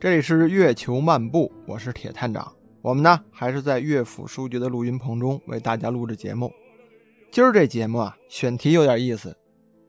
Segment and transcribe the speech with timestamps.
[0.00, 2.52] 这里是月球漫步，我是铁探长。
[2.82, 6.52] 我们呢还是在乐府书局的录音棚中为大家录制节目。
[7.32, 9.36] 今儿这节目啊，选题有点意思。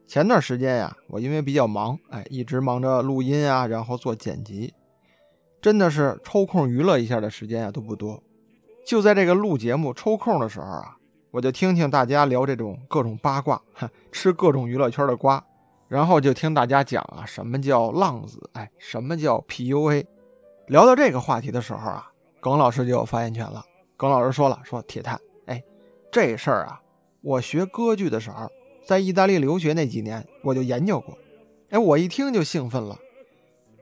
[0.07, 4.73] 前段时间呀，我因为比较忙，哎，一直忙着录音啊，然后做剪辑，
[5.61, 8.23] 真的是抽空娱乐一下的时间啊都不多。
[8.87, 10.97] 就在这个录节目抽空的时候啊，
[11.29, 13.61] 我就听听大家聊这种各种八卦，
[14.11, 15.45] 吃各种娱乐圈的瓜。
[15.89, 18.49] 然后就听大家讲啊，什么叫浪子？
[18.53, 20.05] 哎，什么叫 PUA？
[20.67, 23.65] 聊到这个话题的时候啊，耿老师就有发言权了。
[23.97, 25.63] 耿老师说了，说铁探，哎，
[26.11, 26.79] 这事儿啊，
[27.21, 28.47] 我学歌剧的时候，
[28.85, 31.17] 在意大利留学那几年，我就研究过。
[31.71, 32.97] 哎，我一听就兴奋了。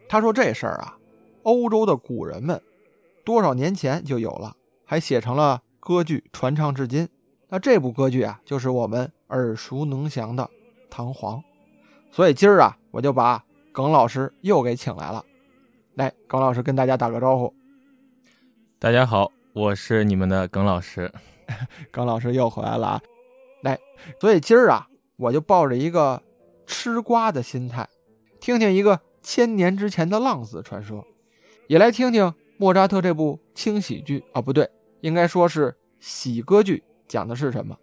[0.08, 0.98] 他说这事儿啊，
[1.44, 2.62] 欧洲的古人们
[3.26, 7.10] 多少年前就有了，还写成了歌剧，传唱至今。
[7.50, 10.44] 那这部歌剧啊，就是我们耳熟能详的
[10.90, 11.42] 《唐璜》。
[12.18, 15.24] 所以今儿啊，我就把耿老师又给请来了。
[15.94, 17.54] 来，耿老师跟大家打个招呼。
[18.80, 21.14] 大家好，我是你们的耿老师。
[21.94, 23.02] 耿老师又回来了啊！
[23.62, 23.78] 来，
[24.20, 24.88] 所以今儿啊，
[25.18, 26.24] 我就抱着一个
[26.66, 27.88] 吃瓜的心态，
[28.40, 31.06] 听听一个千年之前的浪子传说，
[31.68, 34.68] 也来听听莫扎特这部轻喜剧啊，不对，
[35.02, 37.78] 应该说是喜歌剧，讲的是什么。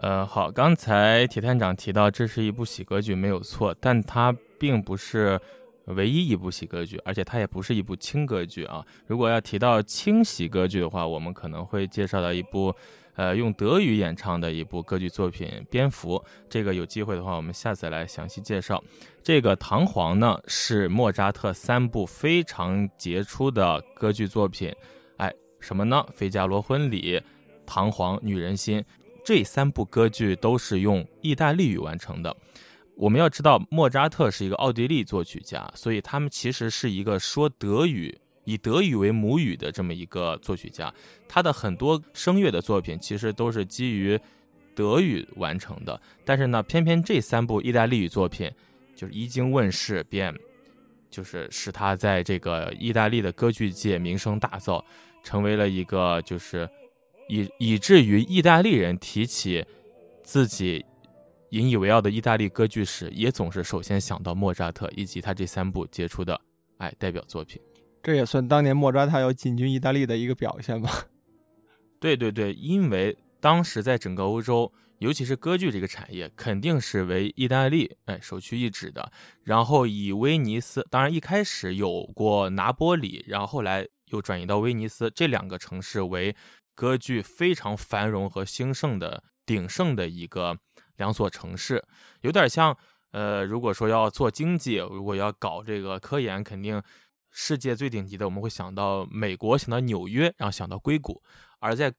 [0.00, 5.40] 呃，好，刚才铁探长提到这是一部喜歌剧，没有错，但它并不是
[5.86, 8.84] 唯一一部喜歌剧，而且它也不是一部轻歌剧啊。
[9.08, 12.72] 如果要提到轻喜歌剧的话，我们可能会介绍到一部，
[13.16, 16.16] 呃，用德语演唱的一部歌剧作品《蝙蝠》。
[16.48, 18.80] 这个有机会的话，我们下次来详细介绍。
[19.20, 24.72] 这个《唐璜》呢，是莫扎特三部非常杰出的歌剧作品。
[25.16, 26.06] 哎，什么呢？
[26.12, 27.16] 《费加罗婚礼》
[27.66, 28.80] 《唐璜》《女人心》。
[29.28, 32.34] 这三部歌剧都是用意大利语完成的。
[32.96, 40.90] 我们要知道，莫扎特是一个奥地利作曲家，所以他们其实是一个说德语、以德语为母语的这么一个作曲家。
[41.28, 44.18] 他的很多声乐的作品其实都是基于
[44.74, 46.00] 德语完成的。
[46.24, 48.50] 但是呢，偏偏这三部意大利语作品，
[48.96, 50.34] 就是一经问世，便
[51.10, 54.82] 就是使他在这个意大利的歌剧界名声大噪，
[55.22, 56.66] 成为了一个就是。
[57.28, 59.64] 以以至于意大利人提起
[60.22, 60.84] 自己
[61.50, 66.38] 引以为傲的意大利歌剧史，也总是首先想到莫扎特以及他这三部杰出的
[66.78, 67.60] 哎代表作品。
[68.02, 71.06] 这也算当年莫扎特要进军意大利的一个表现吧？
[72.00, 79.10] 对对对，因为当时在整个欧洲，尤其是歌剧这个产业，肯定是为意大利哎首屈一指的。
[79.42, 86.34] 然后以威尼斯，当然一开始有过拿波里，然后后来又转移到威尼斯这两个城市为。
[86.78, 90.56] 歌剧非常繁荣和兴盛的鼎盛的一个
[90.94, 91.84] 两所城市，
[92.20, 92.78] 有点像
[93.10, 96.80] 呃，如果说要做经济，如果要搞这个科研，肯定
[97.32, 101.20] 世界最顶级的，我们会想到美国，想到纽约，然后想到硅谷。
[101.58, 101.92] 而在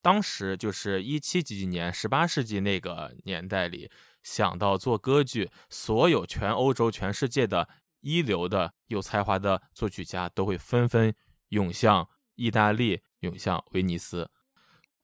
[0.00, 3.90] 当时，就是一七几几年，十八世纪那个年代里，
[4.22, 7.68] 想到做歌剧，所有全欧洲、全世界的
[8.00, 11.12] 一流的有才华的作曲家都会纷纷
[11.48, 12.08] 涌向
[12.40, 13.00] 意大利。
[13.20, 14.26] 涌向威尼斯，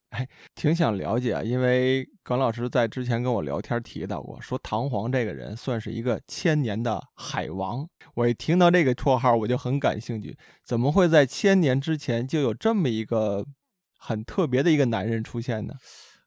[0.08, 7.86] 哎，挺想了解啊，因为耿老师在之前跟我聊天提到过，说唐璜这个人算是一个千年的海王。
[8.14, 13.44] 我一听到这个绰号，我就很感兴趣，怎么会在千年之前就有这么一个
[13.98, 15.74] 很特别的一个男人出现呢？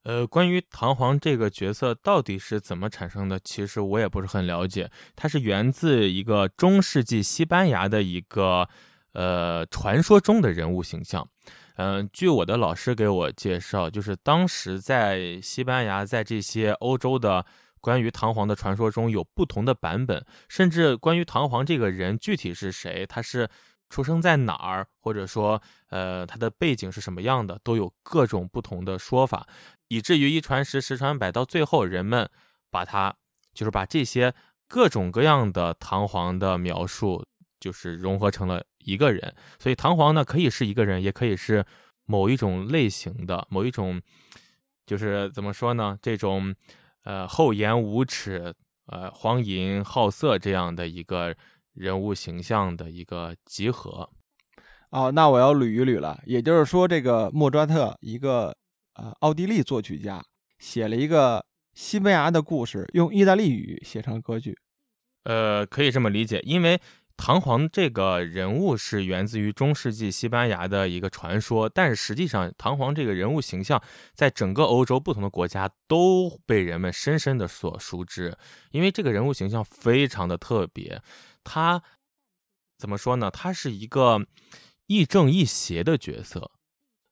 [0.03, 4.91] 呃，关于唐璜这个角色到底是怎么产生的，其实我也不是很了解。
[5.15, 8.69] 他是源自一个中世纪西班牙的一个
[9.13, 11.27] 呃传说中的人物形象。
[11.75, 17.45] 嗯，据我的老师给我介绍，就是当时在西班牙，在这些欧洲的
[17.79, 23.49] 关于唐璜的传说中有不同的版本，甚至关于唐璜这个人具体是谁，他是
[23.89, 29.47] 出生在哪儿，或者说，呃，他的背景是什么样的，都有各种不同的说法，
[29.87, 32.29] 以至于一传十，十传百，到最后人们
[32.69, 33.15] 把他
[33.53, 34.33] 就是把这些
[34.67, 37.25] 各种各样的唐璜的描述。
[37.61, 41.63] 就是融合成了一个人，所以唐璜呢可以是一个人，也可以是
[42.05, 44.01] 某一种类型的某一种，
[44.85, 45.97] 就是怎么说呢？
[46.01, 46.55] 这种
[47.03, 48.53] 呃厚颜无耻、
[48.87, 51.35] 呃荒淫好色这样的一个
[51.73, 54.09] 人物形象的一个集合。
[54.89, 56.19] 哦，那我要捋一捋了。
[56.25, 58.57] 也就是说，这个莫扎特一个
[58.95, 60.25] 呃奥地利作曲家
[60.57, 61.45] 写了一个
[61.75, 64.57] 西班牙的故事，用意大利语写成歌剧。
[65.25, 66.81] 呃，可以这么理解，因为。
[67.21, 73.83] 唐璜这个人物是源自于中世纪西班牙的一个传说，但是实际上，唐璜这个人物形象
[74.15, 78.37] 在整个欧洲不同的国家都被人们深深的所熟知，
[78.71, 81.01] 因为这个人物形象非常的特别。
[81.43, 81.83] 他
[82.77, 83.29] 怎么说呢？
[83.29, 84.25] 他是一个
[84.87, 86.49] 亦正亦邪的角色。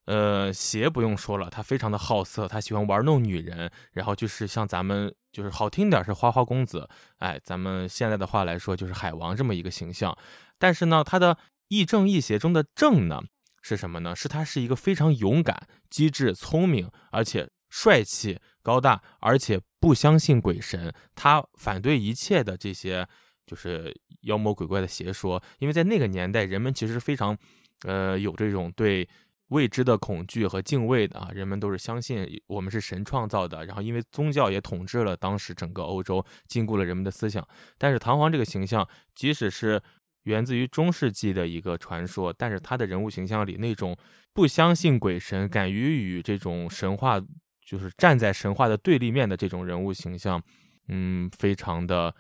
[0.08, 10.18] 呃，邪不用说了，他非常的好色，他喜欢玩弄女人，然后就是像咱们就是好听点是花花公子，哎，咱们现在的话来说就是海王这么一个形象。
[10.58, 11.38] 但是呢，他的
[11.68, 13.22] 亦正亦邪中的正呢
[13.62, 14.16] 是什么呢？
[14.16, 23.06] 是他是一个非常勇敢、机智、聪明，而且帅气、高大，而且不相信鬼神，他反对一切的这些
[23.46, 27.38] 就是妖魔鬼怪的邪说，因为在那个年代，人们其实非常，
[27.84, 29.06] 呃，有这种对。
[29.50, 33.66] 未知的恐惧和敬畏的啊，人们都是相信我们是神创造的。
[33.66, 37.48] 然后，因为宗教也统治了当时整个欧洲，禁锢了人们的思想。
[37.78, 38.86] 但是，唐璜这个形象，
[39.16, 39.82] 即使是
[40.24, 43.96] 源自于中世纪的一个传说，但是他的人物形象里那种
[44.34, 47.18] 不相信鬼神、敢于与这种神话
[47.66, 50.44] 就是站在神话的对立面的这种人物形象，
[50.90, 52.14] 嗯，非常的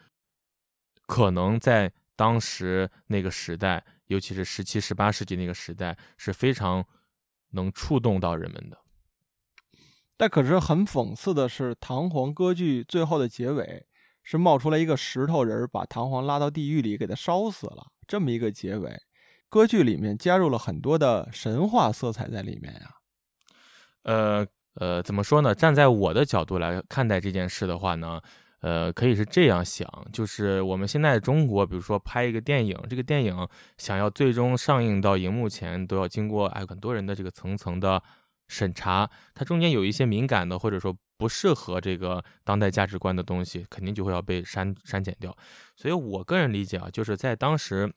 [1.05, 6.85] 可能在当时那个时代，尤其是十七、十八世纪那个时代，是非常。
[7.57, 8.77] 能触动到人们的，
[10.15, 13.85] 但可是很讽刺的是，唐皇歌剧最后的结尾
[14.23, 18.97] 是冒出来一个石头人，把唐皇拉到地狱里给他烧死了，这么一个结尾。
[19.49, 22.95] 歌剧里面加入了很多的神话色彩在里面呀。
[24.03, 25.55] 呃呃，怎么说呢？
[25.55, 28.21] 站在我的角度来看待这件事的话呢？
[28.61, 38.01] 呃，可以是这样想，就是我们现在中国，比如说拍一个电影，这个电影想要最终上映到荧幕前，都要经过哎很多人的这个层层的
[38.47, 45.35] 审查，它中间有一些敏感的或者说不适合这个当代价值观的东西，肯定就会要被删删减掉。
[45.75, 47.93] 所以我个人理解啊，就是在当时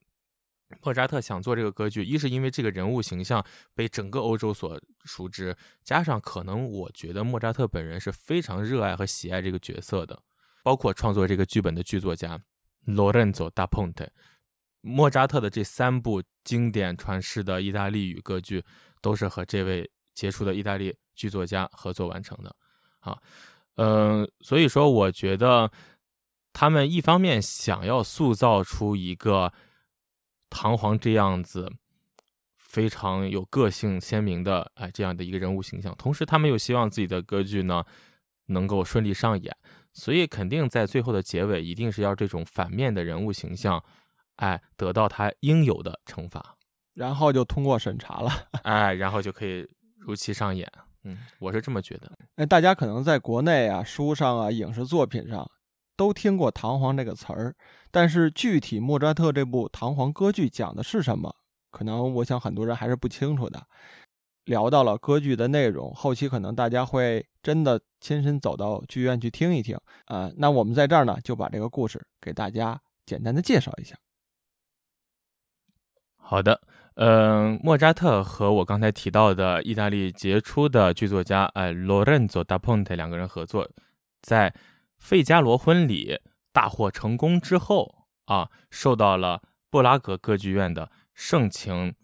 [0.83, 10.23] 莫扎特想做这个歌剧，一是因为这个人物形象被整个欧洲所熟知，加上可能我觉得莫扎特本人是非常热爱和喜爱这个角色的。
[10.62, 12.41] 包括创作这个剧本的剧作家
[12.87, 14.09] Lorenzo da Ponte，
[14.81, 18.65] 莫扎特的这三部经典传世的意大利语歌剧，
[19.01, 22.55] 都是和这位杰出的意大利剧作家合作完成的。
[23.01, 23.19] 啊，
[23.77, 25.71] 嗯，所以说我觉得
[26.53, 29.53] 他们一方面想要塑造出一个
[30.51, 31.73] 唐璜这样子
[32.57, 37.85] 非常有个性鲜明的哎这样的一个人物形象，同时他们又希望自己的歌剧呢
[38.47, 39.57] 能够顺利上演。
[39.92, 43.82] 所以肯定在最后的结尾，一定是要这种反面的人物形象，
[44.37, 46.56] 哎，得到他应有的惩罚，
[46.94, 48.31] 然后就通过审查了，
[48.62, 49.66] 哎，然后就可以
[49.98, 50.70] 如期上演。
[51.04, 52.12] 嗯，我是这么觉得。
[52.37, 55.50] 哎，大家可能在国内啊、书上啊、影视作品上
[55.96, 57.54] 都听过“唐璜”这个词儿，
[57.90, 61.34] 但是具体莫扎特这部《唐璜》歌剧讲的是什么，
[61.70, 63.66] 可能我想很多人还是不清楚的。
[64.44, 70.31] 聊到了歌剧的内容，后期可能大家会真的亲身走到剧院去听一听啊。
[70.37, 73.96] 那我们在这儿呢，就把这个故事给大家简单的介绍一下。
[76.16, 76.60] 好的，
[76.94, 83.69] 嗯，莫扎特和我刚才提到的意大利杰出的剧作家哎，Lorenzo da Ponte 两个人合作，
[84.22, 84.50] 在
[84.98, 86.14] 《费加罗婚礼》
[86.52, 91.94] 大获成功之后啊，受到了布拉格歌剧院的盛情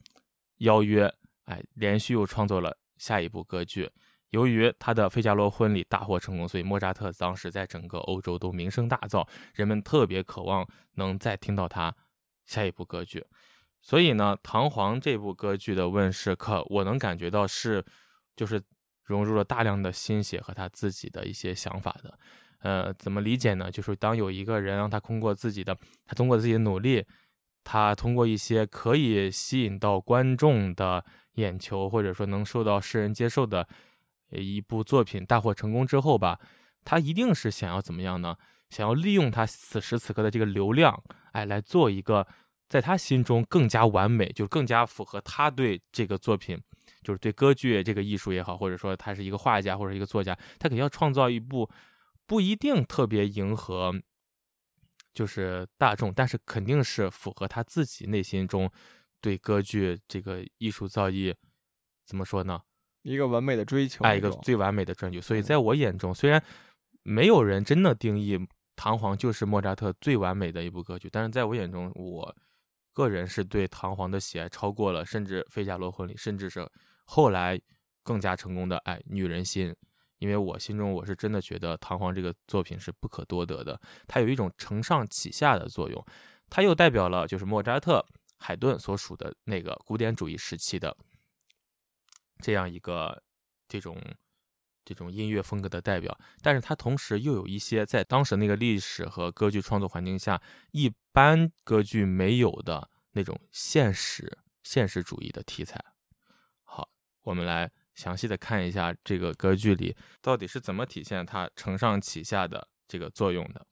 [0.59, 1.13] 邀约。
[1.47, 3.91] 哎，连续又创作了下一部歌剧。
[4.31, 11.95] 由于他的《费加罗婚礼》大获成功，所以莫扎特当时在整个欧洲都名声大噪，人们特别渴望能再听到他
[12.45, 13.25] 下一部歌剧。
[13.81, 17.83] 所以呢，《唐璜》这部歌剧的问世，可我能感觉到是，
[18.35, 18.61] 就是
[19.05, 22.19] 融入了大量的心血和他自己的一些想法的。
[22.59, 23.71] 呃，怎么理解呢？
[23.71, 27.07] 就是当有一个人让他通过自己的，他通过自己的努力，
[27.63, 31.05] 他通过一些可以吸引到观众的。
[31.37, 33.67] 眼球，或者说能受到世人接受的
[34.31, 36.39] 一部作品大获成功之后吧，
[36.85, 38.37] 他一定是想要怎么样呢？
[38.69, 41.03] 想要利用他此时此刻的这个流量，
[41.33, 42.27] 哎，来做一个
[42.69, 46.61] 在他心中更加完美，就更加符合他对这个作品，
[47.03, 51.71] 就是对歌剧这个艺术也好，或者说他是一个画家或者一个作家，他肯定要创造一部
[52.27, 53.93] 不一定特别迎合，
[55.15, 58.69] 就是大众，但是肯定是符合他自己内心中。
[59.27, 61.35] 对歌剧这个艺术造诣，
[62.05, 62.63] 怎么说呢？
[63.03, 65.21] 一个完美的追求，爱，一个最完美的追求。
[65.21, 66.41] 所以在我眼中，虽然
[67.03, 68.39] 没有人真的定义
[68.77, 72.33] 《唐璜》就是莫扎特最完美的一部歌剧，但是在我眼中，我
[72.93, 76.65] 个人是对《唐璜》的喜爱超过了甚至《费加罗婚礼》，甚至是
[77.05, 77.61] 后来
[78.05, 79.73] 更加成功的哎《女人心》，
[80.19, 86.07] 因为我心中我是真的觉得《唐璜》这个作品是不可多得的，它有一种承上启下的作用，
[86.49, 88.07] 它又代表了就是莫扎特。
[88.39, 90.97] 海顿所属的那个古典主义时期的
[92.41, 93.23] 这样一个
[93.67, 94.01] 这种
[94.85, 100.41] 这种音乐风格的代表，但是它同时又有一些在当时那个历史和歌剧创作环境下
[100.71, 105.83] 一般歌剧没有的那种现实现实主义的题材。
[106.63, 106.89] 好，
[107.23, 113.67] 我们来详细的看一下这个歌剧里到底是怎么体现它承上启下的这个作用的。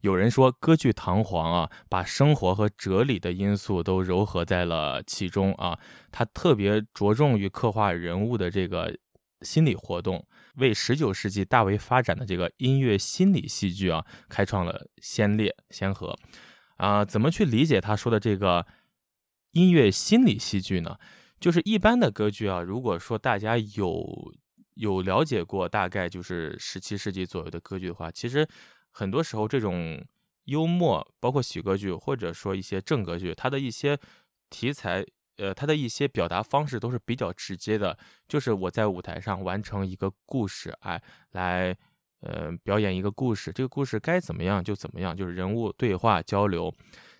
[0.00, 5.78] 有人说，歌剧《唐璜》啊，把生活和哲理的因素都糅合在了其中啊，
[6.10, 8.96] 它特别着重于刻画人物的这个
[9.42, 10.26] 心理活动，
[10.56, 16.18] 为十九世纪大为发展的这个音乐心理戏剧啊，开创了先烈先河。
[16.76, 18.66] 啊，怎么去理解他说的这个
[19.52, 20.96] 音乐心理戏剧呢？
[21.38, 24.32] 就是一般的歌剧啊，如果说大家有
[24.76, 28.48] 有了解过，大概就是十七世纪左右的歌剧的话，其实
[28.90, 30.04] 很多时候这种
[30.44, 33.98] 幽默，包括喜歌剧或者说一些正歌剧，它的一些
[34.48, 35.04] 题材，
[35.36, 37.96] 呃，它的一些表达方式都是比较直接的，
[38.28, 41.76] 就是我在舞台上完成一个故事，哎，来。
[42.22, 46.70] 呃，表演一个故事，这个故事该怎么样就怎么样，就是人物对话交流。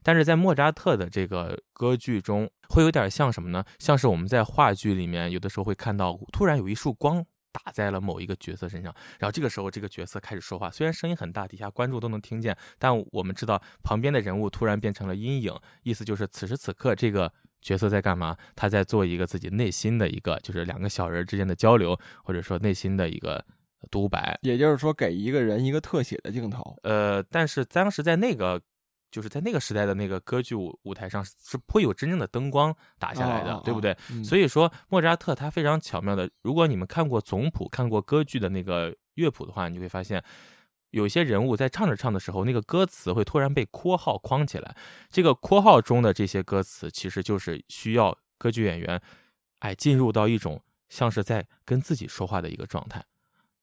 [0.02, 3.64] 但是在莫扎特的这个歌剧中，会有点像什么呢？
[3.78, 18.36] 像是我们在话剧里面有的时候会看到，突然有一束光打在了某一个角色身上，然后这个时候这个角色开始说话，虽然声音很大，底下观众都能听见，但我们知道旁边的人物突然变成了阴影，意思就是此时此刻这个角色在干嘛？
[18.54, 23.44] 他在做一个自己内心的一个，就是两个小人之间的交流，或者说内心的一个。
[23.90, 26.76] 独白，也就是说，给一个人一个特写的镜头。
[26.82, 28.60] 呃，但是当时在那个，
[29.10, 33.96] 就是在那个时代的那个歌剧舞舞台上，是不会有真正的灯光打下来的，对不对？
[34.24, 40.22] 所以说，莫扎特他非常巧妙的，如果你们看过总谱、看过歌剧的那个乐谱的话，你会发现，
[40.90, 44.76] 有些人物在唱着唱的时候，那个歌词会突然被括号框起来。
[45.10, 49.00] 这个括号中的这些歌词，其实就是需要歌剧演员，
[49.58, 53.04] 哎，进入到一种像是在跟自己说话的一个状态。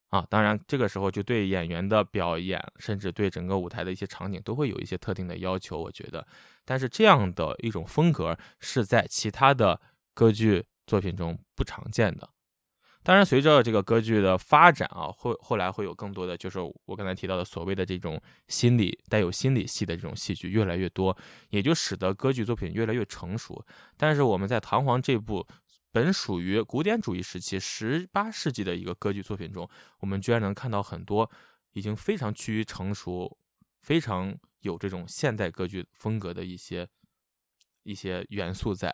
[0.10, 5.78] 啊，当然，这个时候就对演员的表演，甚至对整个舞台的一些场景，都会有一些特定的要求。
[5.78, 6.26] 我觉得，
[6.64, 9.82] 但是这样的一种风格是在其他的
[10.14, 12.30] 歌剧作品中不常见的。
[13.04, 21.18] 当然，随着这个歌剧的发展啊，后后来会有更多的，就是我刚才提到的所谓的这种心理带有心理戏的这种戏剧越来越多，
[21.50, 23.62] 也就使得歌剧作品越来越成熟。
[23.98, 25.46] 但是我们在《唐璜》这部。
[25.92, 29.68] 本属于古典主义时期十八世纪的一个歌剧作品中，
[30.00, 31.30] 我们居然能看到很多
[31.74, 33.38] 已经非常趋于成熟、
[33.80, 36.88] 非常有这种现代歌剧风格的一些
[37.84, 38.94] 一些元素在。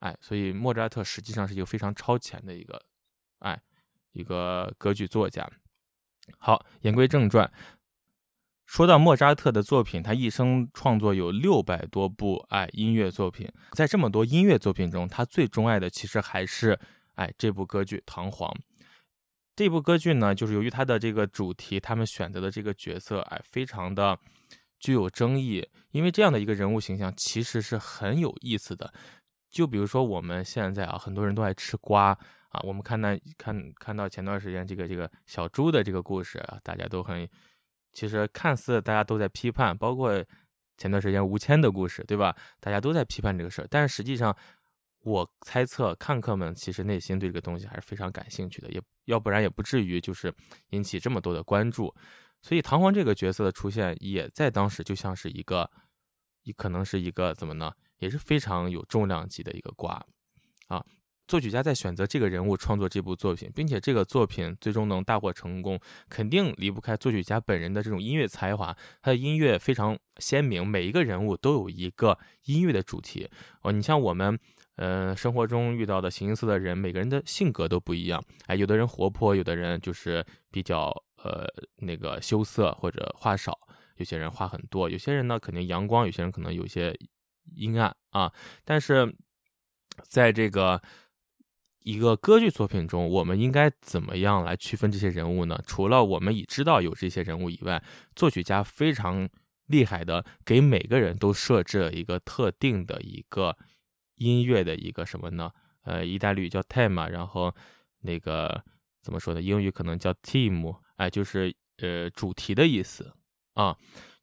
[0.00, 2.80] 哎，所以莫扎特实际上是一个非常超前的一个
[3.40, 3.60] 哎
[4.12, 5.50] 一个歌剧作家。
[6.38, 7.50] 好，言归正传。
[8.68, 16.78] 说到莫扎特的作品，他一生创作有六百多部哎音乐作品，在这么多音乐作品中，他最钟爱的其实还是
[17.14, 18.46] 哎这部歌剧《唐璜》。
[19.56, 24.18] 这部歌剧呢，就是由于它的这个主题，他们选择的这个角色哎非常的
[24.78, 28.92] 具有争议，因为这样的一个人物形象其实是很有意思的。
[29.50, 32.08] 就比如说我们现在啊，很多人都爱吃瓜
[32.50, 33.08] 啊，我们看到
[33.38, 37.26] 看看到前段时间这个这个小猪的这个故事啊，大家都很。
[37.92, 40.24] 其实看似大家都在批判，包括
[40.76, 42.36] 前段时间吴谦的故事，对吧？
[42.60, 44.36] 大家都在批判这个事儿，但是实际上，
[45.00, 50.32] 我猜测看客们其实内心对这个东西还是非常感兴趣的，也要不然也不至于就是
[50.70, 51.92] 引起这么多的关注。
[52.40, 55.68] 所以唐璜这个角色的出现，也在当时就像是一个，
[56.44, 57.72] 也可能是一个怎么呢？
[57.98, 60.00] 也是非常有重量级的一个瓜
[60.68, 60.84] 啊。
[61.28, 68.74] 作曲家在选择这个人物创作这部作品，并且这个作品最终能大获成功，肯定离不开作曲家本人的这种音乐才华。
[69.02, 73.28] 他的音乐非常鲜明，每一个人物都有一个音乐的主题。
[73.62, 74.38] 哦，你像我们，
[74.76, 78.24] 呃，生活中遇到的形形色色的人，每个人的性格都不一样。
[78.46, 80.90] 哎，有的人活泼，有的人就是比较
[81.22, 83.52] 呃那个羞涩或者话少，
[83.96, 86.96] 有些人话很多，有些人呢肯定阳光，有些人可能有些
[87.54, 88.32] 阴暗啊。
[88.64, 89.14] 但是
[90.08, 90.80] 在这个
[91.88, 95.58] 一个歌剧作品中，我们应该怎么样来区分这些人物呢？
[95.66, 97.82] 除了我们已知道有这些人物以外，
[98.14, 99.26] 作曲家非常
[99.68, 103.56] 厉害的，给每个人都设置了一个特定的一个
[104.16, 105.50] 音乐的一个什么呢？
[105.84, 107.54] 呃，意大利语叫 theme，然后
[108.02, 108.62] 那个
[109.00, 109.40] 怎么说呢？
[109.40, 113.14] 英语可能叫 theme，哎，就是呃主题的意思
[113.54, 113.74] 啊。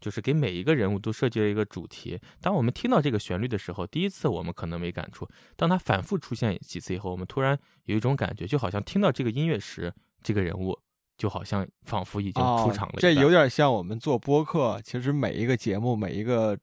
[0.06, 2.20] 就是给每一个人物都设计了一个主题。
[2.40, 5.28] 当我们听到这个旋律的时候，第一次我们可能没感触。
[5.56, 10.78] 当它反复出现几次以后，我们突然有一种感觉，就好像听到这个音乐时，这个人物
[11.18, 12.94] 就好像仿佛已经出场了。
[13.00, 16.56] 这有点像我们做播客，其实每一个节目、每一个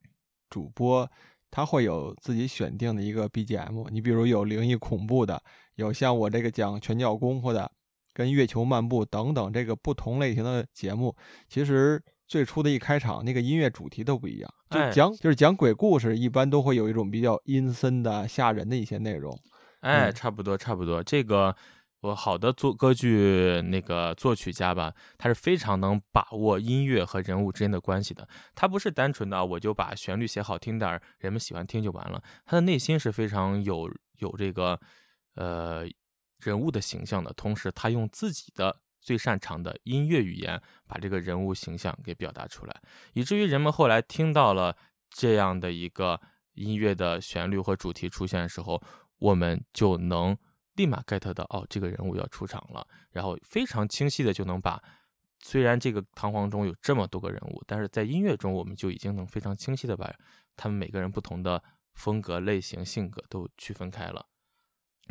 [0.49, 1.11] 主播，
[1.51, 3.91] 他会有自己选定的一个 BGM。
[3.91, 5.43] 你比如有灵异恐怖的，
[5.75, 7.69] 有像我这个讲拳脚功夫的，
[8.15, 11.17] 跟月球漫步等等这个不同类型的节目，
[11.49, 12.01] 其实。
[12.33, 19.39] 最初的一开场那个音乐主题都不一样，就哎讲就是讲鬼故事，一般都会有一种比较阴森的、吓人的一些内容。
[19.81, 21.03] 哎，嗯差不多，差不多。
[21.03, 21.55] 这个
[22.01, 28.27] 我好的作歌剧那个作曲家吧，他是非常能把握音乐和人物之间的关系的。
[28.55, 32.23] 他不是单纯的我就把旋律写好听点儿，人们喜欢听就完了。
[32.47, 34.81] 他的内心是非常有有这个
[35.35, 35.87] 呃
[36.39, 42.81] 人物的形象的，同时他用自己的最擅长的音乐语言把这个人物形象给表达出来，
[43.13, 44.75] 以至于人们后来听到了
[45.11, 46.19] 这样的一个
[46.55, 48.83] 音乐的旋律和主题出现的时候，
[49.19, 50.35] 我们就能
[50.77, 54.83] 立马 get 到哦，这个人物要出场了，然后非常清晰的就能把。
[55.45, 60.09] 虽然这个堂皇中有这么多个人物，但是在音乐中我们就已经能非常清晰的把
[60.55, 61.61] 他们每个人不同的
[61.95, 64.25] 风格、类型、性格都区分开了。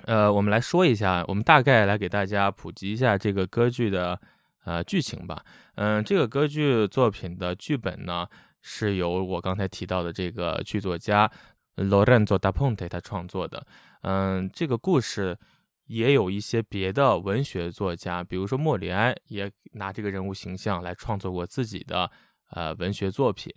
[0.06, 4.20] 呃，我们来说一下，我们大概来给大家普及一下这个歌剧的
[4.64, 5.44] 呃剧情吧。
[5.76, 8.28] 嗯、这个歌剧作品的剧本呢
[8.62, 11.32] 是由我刚才提到的这个剧作家
[11.76, 13.66] Lorenzo da Ponte 他创作的。
[14.02, 15.38] 嗯，这个故事
[15.86, 22.10] 也有一些别的文学作家，比如说莫里埃也拿这个人物形象来创作过自己的
[22.50, 23.54] 呃文学作品。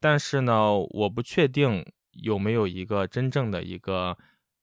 [0.00, 4.16] 但是呢，我不确定有没有一个真正的一个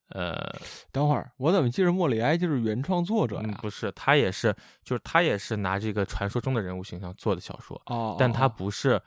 [0.09, 0.55] 呃，
[0.91, 3.43] 等会儿，我怎么记着莫里埃就是原创作者呀？
[3.47, 9.01] 嗯不是，他也是，就是他也是拿这个传说中的人物形象做的小说，哦，但他哦不是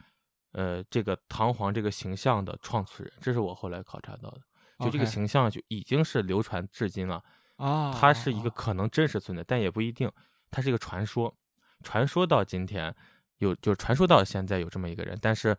[0.52, 4.40] 呃这个唐皇这个形象的创始人，这是我后来考察到的。
[4.81, 7.23] 就这个形象就已经是流传至今了，
[7.57, 10.09] 啊，它是一个啊可能真实存在，但也不一定，
[10.50, 11.35] 它是一个传说，
[11.83, 12.95] 传说到今天
[13.38, 15.57] 有，就是传说到现在有这么一个人，但是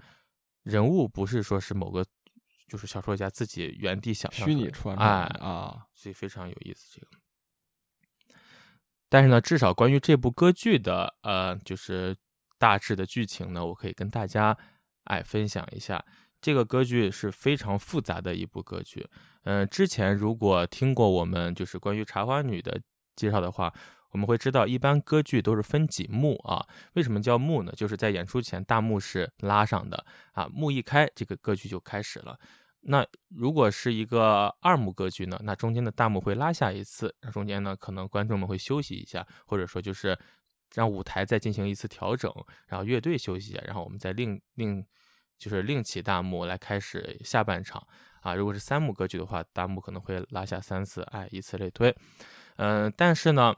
[0.64, 2.06] 人物不是说是某个
[2.70, 7.08] 就是小说家自己原地想象虚拟传出来哎啊，所以非常有意思这个。
[9.10, 12.16] 但是呢，至少关于这部歌剧的呃，就是
[12.58, 14.56] 大致的剧情呢，我可以跟大家
[15.06, 16.06] 哎分享一下。
[16.42, 19.06] 这个歌剧是非常复杂的一部歌剧。
[19.44, 22.80] 嗯、之前如果听过我们就是关于《茶花女》的
[23.16, 23.74] 介绍的话，
[24.12, 26.66] 我们会知道，一般歌剧都是分几幕啊。
[26.94, 27.72] 为什么叫幕呢？
[27.76, 32.40] 就是在演出前大幕是拉上的啊，幕一开，这个歌剧就开始了。
[32.82, 40.18] 那如果是一个二幕歌剧呢，那中间的大幕会拉下一次，那中间呢可能观众们会休息一下，或者说就是
[40.74, 42.34] 让舞台再进行一次调整，
[42.68, 44.86] 然后乐队休息一下，然后我们再另另
[45.38, 47.86] 就是另起大幕来开始下半场
[48.22, 48.34] 啊。
[48.34, 51.94] 如果是三幕歌剧的话，大幕可能会拉下三次，哎，以此类推。
[52.56, 53.54] 嗯、但是呢，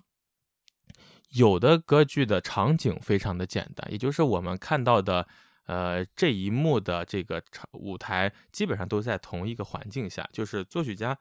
[1.32, 5.28] 有的歌剧的场景非常的简单，也就是我们看到的。
[5.68, 11.18] 呃，这一幕的这个场舞台基本上都在同一个环境下，就是作曲家，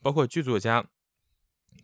[0.00, 0.84] 包括剧作家，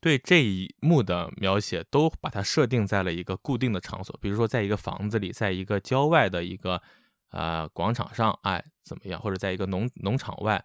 [0.01, 6.83] 对这一幕的描写都把它设定在了一个固定的场所，比如说在一个房子里，在一个郊外的一个
[7.31, 10.65] 呃广场上，哎，怎么样，或者在一个农农场外。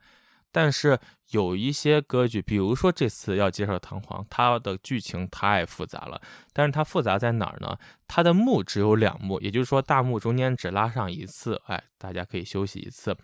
[0.54, 1.00] 但是
[1.32, 6.22] 有一些歌剧，比如说这次要介绍《唐璜》，它的剧情太复杂了。
[6.54, 7.76] 但是它复杂在哪儿呢？
[8.08, 13.18] 它的幕只有两幕，也就是说大幕中间只拉上一次，哎，大家可以休息一次。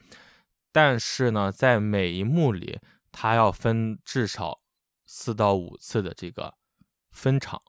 [0.72, 2.80] 但是呢，在每一幕里，
[3.12, 4.58] 它要分至少
[5.06, 6.56] 四到五次的这个
[7.12, 7.62] 分场，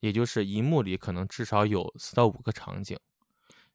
[0.00, 2.98] 也就是一幕里可能至少有四到五个场景。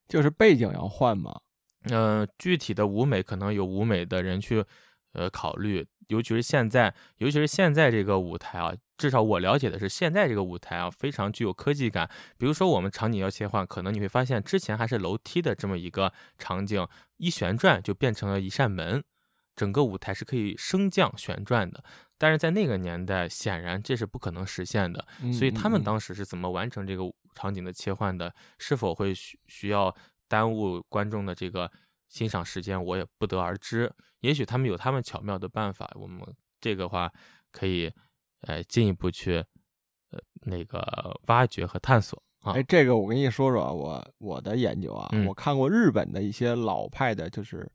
[0.09, 1.39] 就是背景要换嘛。
[1.85, 4.63] 嗯、具体的舞美可能有舞美的人去
[5.13, 12.09] 呃考虑，尤其是现在，尤其是现在这个舞台啊，至少我了解的是，现在这个舞台啊非常具有科技感。
[12.37, 19.03] 比如说我们场景要切换，可能你会发现之前还是楼梯的这么一个场景，一旋转就变成了一扇门，
[19.55, 21.83] 整个舞台是可以升降旋转的。
[22.17, 25.03] 但是在那个年代，显然这是不可能实现的。
[25.23, 28.31] 嗯所以他们当时是怎么完成这个场景的切换的？
[28.59, 29.95] 是否会需需要
[30.31, 31.69] 耽误观众的这个
[32.07, 33.91] 欣赏时间，我也不得而知。
[34.21, 36.21] 也许他们有他们巧妙的办法，我们
[36.61, 37.11] 这个话
[37.51, 37.91] 可以
[38.43, 39.43] 呃进一步去
[40.11, 40.79] 呃那个
[41.27, 42.53] 挖掘和探索啊。
[42.53, 47.69] 哎，这个我跟你说说啊，我我的研究啊，嗯我看过日本的一些老派的，就是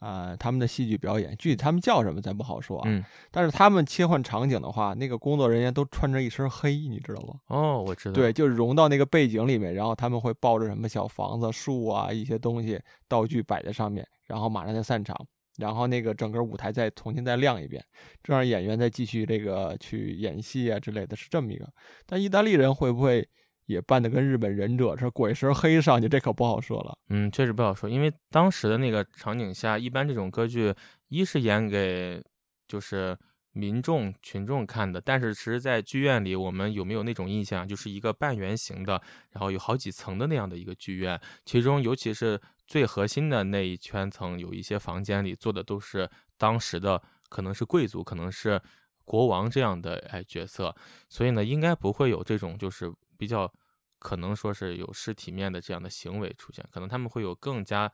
[0.00, 2.84] 呃他们的戏剧表演，具体他们叫什么咱不好说啊。
[2.86, 7.34] 嗯，但是他们切换场景的话，那个工作人员都穿着一身黑，你知道吗？
[7.48, 8.12] 哦，我知道。
[8.14, 15.16] 对，，就是融到那个背景里面，然后他们会抱着什么小房子、树啊一些东西道具摆在上面，然后马上就散场，
[15.56, 17.84] 然后那个整个舞台再重新再亮一遍，
[18.22, 21.68] 这样演员再继续这个去演戏啊之类的，是这么一个。
[22.06, 23.28] 但意大利人会不会
[23.68, 26.08] 也扮的跟日本忍者似的，裹一身黑上去？
[26.08, 26.96] 这可不好说了。
[27.10, 30.74] 嗯，确实不好说，因为当时的那个场景下，一般这种歌剧，
[31.08, 32.22] 一是演给
[32.66, 33.16] 就是
[33.52, 34.98] 民众群众看的。
[34.98, 39.00] 但是其实，在剧院里，我们有没有那种印象，就是一个半圆形的，
[39.32, 48.58] 然后有好几层的那样的一个剧院，其中尤其是最核心的那一圈层，有一些房间里坐的都是当时的，可能是贵族，可能是
[49.04, 50.74] 国王这样的哎角色，
[51.10, 53.52] 所以呢，应该不会有这种就是比较
[53.98, 57.92] 可能说是有失体面的这样的行为出现，可能他们会有更加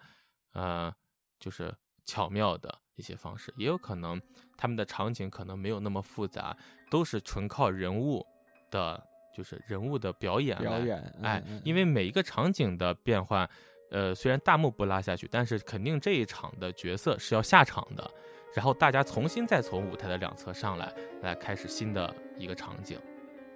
[0.52, 0.94] 呃
[1.40, 4.20] 就是巧妙的一些方式，也有可能
[4.56, 6.56] 他们的场景可能没有那么复杂，
[6.90, 8.24] 都是纯靠人物
[8.70, 9.02] 的，
[9.34, 13.48] 就是人物的表演来表演，哎嗯，因为每一个场景的变换，
[13.90, 18.08] 呃，虽然大幕不拉下去，但是肯定这一场的角色是要下场的，
[18.54, 22.98] 然后大家重新再从舞台的两侧上来，来开始新的一个场景，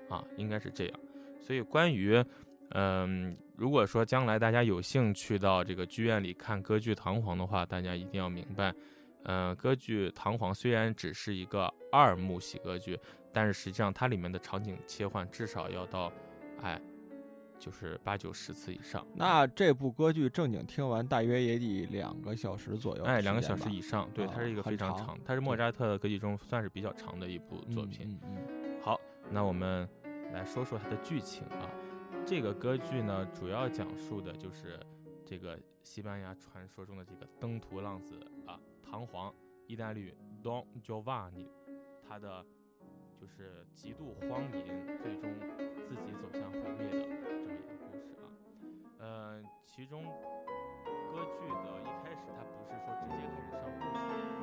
[0.09, 1.01] 啊，应该是这样。
[1.41, 2.23] 所以关于，
[2.71, 8.75] 嗯、如果说将来大家有兴趣到这个剧院里看歌剧《唐璜》的话，大家一定要明白，
[9.25, 12.99] 呃，歌剧《唐璜》虽然只是一个二幕喜歌剧，
[13.33, 16.13] 但是实际上它里面的场景切换至少要到，
[16.63, 16.81] 哎，
[17.59, 19.05] 就是八九十次以上。
[19.15, 23.05] 那这部歌剧正经听完，大约也得两个小时左右。
[23.05, 23.81] 哎，两个小时以。
[23.81, 28.19] 上，对，啊它是一个非常长，它是莫扎特的歌剧中算是比较长的一部作品。
[28.25, 29.89] 嗯嗯嗯好，那我们
[30.33, 31.71] 来说说它的剧情啊。
[32.27, 34.79] 这个歌剧呢，主要讲述的就是
[35.25, 39.35] 这个西班牙传说中的这个登徒浪子啊，唐皇
[39.67, 41.49] 意大利 Don Giovanni，
[42.07, 42.45] 他的
[43.19, 45.31] 就是极度荒淫，最终
[45.83, 48.29] 自己走向毁灭的这么一个故事啊。
[48.99, 54.38] 呃，其中歌剧的一开始，它不是说直接开始上故事。